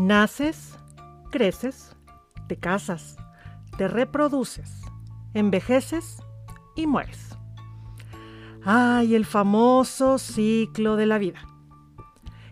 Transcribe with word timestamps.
Naces, 0.00 0.78
creces, 1.30 1.94
te 2.48 2.56
casas, 2.56 3.18
te 3.76 3.86
reproduces, 3.86 4.80
envejeces 5.34 6.22
y 6.74 6.86
mueres. 6.86 7.36
Ay, 8.64 9.14
el 9.14 9.26
famoso 9.26 10.16
ciclo 10.16 10.96
de 10.96 11.04
la 11.04 11.18
vida. 11.18 11.40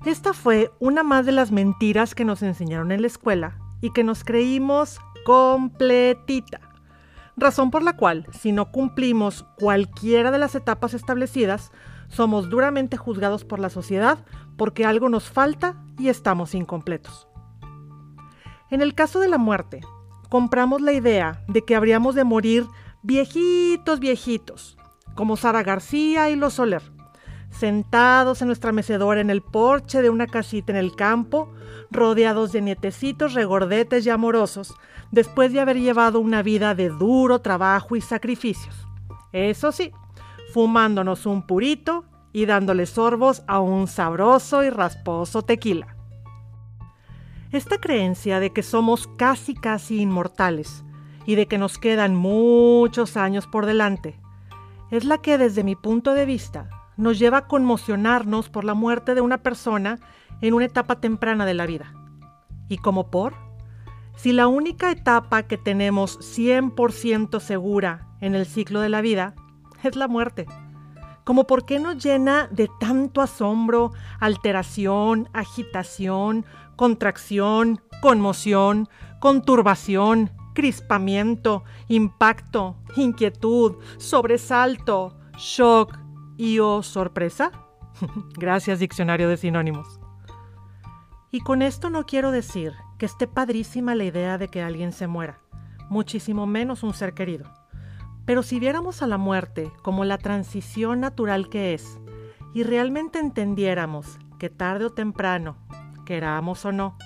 Esta 0.05 0.35
fue 0.35 0.71
una 0.79 1.03
más 1.03 1.25
de 1.25 1.33
las 1.33 1.51
mentiras 1.51 2.15
que 2.15 2.27
nos 2.27 2.43
enseñaron 2.43 2.93
en 2.93 3.01
la 3.01 3.07
escuela 3.07 3.59
y 3.81 3.95
que 3.95 4.05
nos 4.05 4.25
creímos 4.25 5.01
completita. 5.25 6.61
Razón 7.39 7.71
por 7.71 7.83
la 7.83 7.97
cual, 7.97 8.27
si 8.31 8.53
no 8.53 8.71
cumplimos 8.71 9.47
cualquiera 9.59 10.31
de 10.31 10.39
las 10.39 10.55
etapas 10.55 10.93
establecidas, 10.93 11.73
somos 12.09 12.51
duramente 12.51 12.99
juzgados 12.99 13.47
por 13.47 13.59
la 13.59 13.71
sociedad 13.71 14.19
porque 14.59 14.85
algo 14.85 15.09
nos 15.09 15.31
falta 15.31 15.83
y 15.99 16.09
estamos 16.09 16.55
incompletos. 16.55 17.28
En 18.71 18.83
el 18.83 18.95
caso 18.95 19.19
de 19.21 19.29
la 19.29 19.39
muerte, 19.39 19.81
compramos 20.29 20.83
la 20.83 20.93
idea 20.93 21.43
de 21.49 21.65
que 21.65 21.75
habríamos 21.75 22.15
de 22.15 22.25
morir 22.25 22.67
viejitos, 23.03 23.99
viejitos, 23.99 24.77
como 25.15 25.37
Sara 25.37 25.63
García 25.63 26.29
y 26.29 26.37
los 26.37 26.55
Soler, 26.55 26.83
sentados 27.51 28.43
en 28.43 28.49
nuestra 28.49 28.73
mecedora 28.73 29.21
en 29.21 29.31
el 29.31 29.41
porche 29.43 30.03
de 30.03 30.11
una 30.11 30.27
casita 30.27 30.73
en 30.73 30.79
el 30.79 30.95
campo, 30.95 31.53
rodeados 31.91 32.53
de 32.53 32.61
nietecitos 32.61 33.33
regordetes 33.33 34.05
y 34.05 34.11
amorosos, 34.11 34.75
después 35.11 35.53
de 35.53 35.61
haber 35.61 35.79
llevado 35.79 36.21
una 36.21 36.43
vida 36.43 36.75
de 36.75 36.91
duro 36.91 37.41
trabajo 37.41 37.97
y 37.97 38.03
sacrificios. 38.03 38.87
Eso 39.33 39.73
sí, 39.73 39.93
fumándonos 40.53 41.25
un 41.25 41.47
purito 41.47 42.05
y 42.33 42.45
dándole 42.45 42.85
sorbos 42.85 43.43
a 43.47 43.61
un 43.61 43.87
sabroso 43.87 44.63
y 44.63 44.71
rasposo 44.71 45.43
tequila. 45.43 45.98
Esta 47.51 47.79
creencia 47.79 48.41
de 48.41 48.51
que 48.51 48.63
somos 48.63 49.07
casi 49.17 49.55
casi 49.55 50.03
inmortales 50.03 50.85
y 51.25 51.35
de 51.35 51.47
que 51.47 51.57
nos 51.57 51.79
quedan 51.79 52.15
muchos 52.15 53.17
años 53.17 53.47
por 53.47 53.65
delante 53.65 54.21
es 54.91 55.05
la 55.05 55.19
que 55.19 55.39
desde 55.39 55.65
mi 55.65 55.75
punto 55.75 56.13
de 56.13 56.27
vista 56.27 56.69
nos 56.99 57.19
lleva 57.19 57.39
a 57.39 57.47
conmocionarnos 57.47 58.51
por 58.51 58.65
la 58.65 58.75
muerte 58.75 59.15
de 59.15 59.23
una 59.23 59.39
persona 59.39 59.99
en 60.43 60.53
una 60.53 60.67
etapa 60.67 61.01
temprana 61.01 61.47
de 61.47 61.55
la 61.55 61.65
vida. 61.65 61.95
¿Y 62.69 62.79
como 62.79 63.11
por? 63.11 63.35
Si 64.15 64.33
la 64.33 64.47
única 64.47 64.91
etapa 64.91 65.45
que 65.45 65.57
tenemos 65.57 66.19
100% 66.19 67.41
segura 67.41 68.09
en 68.21 68.35
el 68.35 68.45
ciclo 68.45 68.81
de 68.81 68.91
la 68.91 69.01
vida 69.01 69.35
es 69.83 69.97
la 69.97 70.09
muerte. 70.09 70.47
Como 71.29 71.47
por 71.47 71.67
qué 71.67 71.79
nos 71.79 72.03
llena 72.03 72.49
de 72.51 72.71
tanto 72.81 73.21
asombro, 73.21 73.93
alteración, 74.19 75.29
agitación, 75.35 76.47
contracción, 76.75 77.83
conmoción, 78.01 78.89
conturbación, 79.21 80.33
crispamiento, 80.55 81.65
impacto, 81.89 82.79
inquietud, 82.97 83.77
sobresalto, 83.99 85.19
shock 85.37 85.99
y 86.39 86.61
o 86.61 86.83
sorpresa? 86.83 87.53
Gracias, 88.39 88.79
diccionario 88.79 89.29
de 89.29 89.37
sinónimos. 89.37 90.01
Y 91.31 91.41
con 91.41 91.61
esto 91.61 91.91
no 91.91 92.07
quiero 92.07 92.31
decir 92.31 92.73
que 92.97 93.05
esté 93.05 93.27
padrísima 93.27 93.95
la 93.95 94.05
idea 94.05 94.39
de 94.39 94.49
que 94.49 94.63
alguien 94.63 94.93
se 94.93 95.07
muera, 95.07 95.41
muchísimo 95.91 96.47
menos 96.47 96.83
un 96.83 96.95
ser 96.95 97.13
querido. 97.13 97.53
Pero 98.29 98.43
si 98.43 98.61
viéramos 98.61 99.01
a 99.01 99.07
la 99.07 99.17
muerte 99.17 99.73
como 99.81 100.05
la 100.05 100.19
transición 100.19 101.01
natural 101.01 101.49
que 101.49 101.73
es, 101.73 101.99
y 102.53 102.63
realmente 102.63 103.19
entendiéramos 103.19 104.19
que 104.39 104.51
tarde 104.51 104.85
o 104.85 104.91
temprano, 104.91 105.57
queramos 106.05 106.63
o 106.67 106.71
no, 106.71 106.99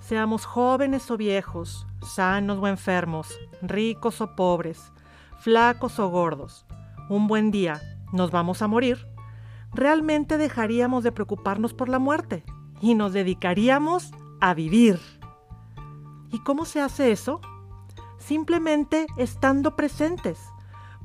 seamos 0.00 0.44
jóvenes 0.44 1.12
o 1.12 1.16
viejos, 1.16 1.86
sanos 2.02 2.58
o 2.60 2.66
enfermos, 2.66 3.38
ricos 3.62 4.20
o 4.20 4.34
pobres, 4.34 4.92
flacos 5.38 6.00
o 6.00 6.08
gordos, 6.08 6.66
un 7.08 7.28
buen 7.28 7.52
día 7.52 7.80
nos 8.12 8.32
vamos 8.32 8.60
a 8.60 8.66
morir, 8.66 9.06
realmente 9.72 10.38
dejaríamos 10.38 11.04
de 11.04 11.12
preocuparnos 11.12 11.72
por 11.72 11.88
la 11.88 12.00
muerte 12.00 12.42
y 12.80 12.96
nos 12.96 13.12
dedicaríamos 13.12 14.10
a 14.40 14.54
vivir. 14.54 14.98
¿Y 16.32 16.40
cómo 16.40 16.64
se 16.64 16.80
hace 16.80 17.12
eso? 17.12 17.40
Simplemente 18.18 19.06
estando 19.16 19.76
presentes 19.76 20.40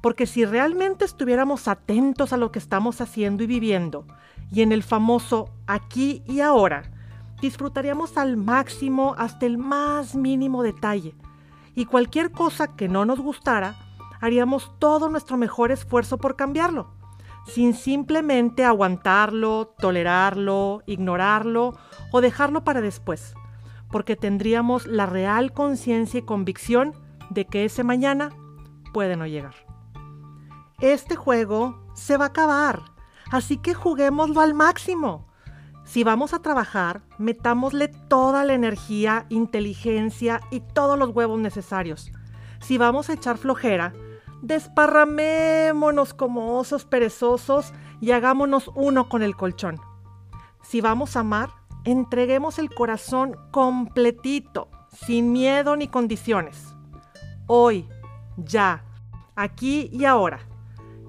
porque 0.01 0.25
si 0.25 0.45
realmente 0.45 1.05
estuviéramos 1.05 1.67
atentos 1.67 2.31
a 2.33 2.37
lo 2.37 2.51
que 2.51 2.59
estamos 2.59 3.01
haciendo 3.01 3.43
y 3.43 3.47
viviendo, 3.47 4.05
y 4.51 4.61
en 4.61 4.71
el 4.71 4.83
famoso 4.83 5.49
aquí 5.67 6.23
y 6.25 6.39
ahora, 6.39 6.83
disfrutaríamos 7.41 8.17
al 8.17 8.37
máximo 8.37 9.15
hasta 9.17 9.45
el 9.45 9.57
más 9.57 10.15
mínimo 10.15 10.63
detalle. 10.63 11.15
Y 11.75 11.85
cualquier 11.85 12.31
cosa 12.31 12.75
que 12.75 12.87
no 12.87 13.05
nos 13.05 13.19
gustara, 13.19 13.75
haríamos 14.21 14.71
todo 14.79 15.09
nuestro 15.09 15.37
mejor 15.37 15.71
esfuerzo 15.71 16.17
por 16.17 16.35
cambiarlo, 16.35 16.91
sin 17.45 17.73
simplemente 17.73 18.65
aguantarlo, 18.65 19.73
tolerarlo, 19.77 20.81
ignorarlo 20.85 21.77
o 22.11 22.21
dejarlo 22.21 22.63
para 22.63 22.81
después, 22.81 23.33
porque 23.91 24.15
tendríamos 24.15 24.87
la 24.87 25.05
real 25.05 25.53
conciencia 25.53 26.19
y 26.19 26.23
convicción 26.23 26.93
de 27.29 27.45
que 27.45 27.65
ese 27.65 27.83
mañana 27.83 28.29
puede 28.91 29.15
no 29.15 29.27
llegar 29.27 29.68
este 30.81 31.15
juego 31.15 31.79
se 31.93 32.17
va 32.17 32.25
a 32.25 32.29
acabar, 32.29 32.81
así 33.31 33.57
que 33.57 33.73
juguémoslo 33.73 34.41
al 34.41 34.53
máximo. 34.53 35.27
Si 35.83 36.03
vamos 36.03 36.33
a 36.33 36.41
trabajar, 36.41 37.01
metámosle 37.17 37.87
toda 37.87 38.45
la 38.45 38.53
energía, 38.53 39.25
inteligencia 39.29 40.41
y 40.51 40.59
todos 40.59 40.99
los 40.99 41.09
huevos 41.09 41.39
necesarios. 41.39 42.11
Si 42.59 42.77
vamos 42.77 43.09
a 43.09 43.13
echar 43.13 43.37
flojera, 43.37 43.93
desparramémonos 44.41 46.13
como 46.13 46.57
osos 46.57 46.85
perezosos 46.85 47.73
y 48.01 48.11
hagámonos 48.11 48.69
uno 48.75 49.09
con 49.09 49.23
el 49.23 49.35
colchón. 49.35 49.81
Si 50.61 50.81
vamos 50.81 51.15
a 51.15 51.21
amar, 51.21 51.49
entreguemos 51.85 52.59
el 52.59 52.69
corazón 52.69 53.35
completito, 53.51 54.69
sin 54.91 55.31
miedo 55.31 55.75
ni 55.75 55.87
condiciones. 55.87 56.75
Hoy, 57.47 57.87
ya, 58.37 58.83
aquí 59.35 59.89
y 59.91 60.05
ahora. 60.05 60.48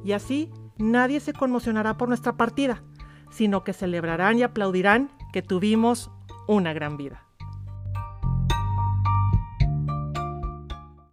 Y 0.05 0.13
así 0.13 0.51
nadie 0.79 1.21
se 1.21 1.33
conmocionará 1.33 1.97
por 1.97 2.09
nuestra 2.09 2.37
partida, 2.37 2.83
sino 3.31 3.65
que 3.65 3.73
celebrarán 3.73 4.39
y 4.39 4.43
aplaudirán 4.43 5.11
que 5.33 5.43
tuvimos 5.43 6.11
una 6.49 6.73
gran 6.73 6.97
vida. 6.97 7.30